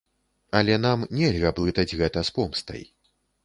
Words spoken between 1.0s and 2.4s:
нельга блытаць гэта з